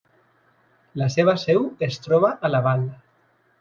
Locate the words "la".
1.03-1.11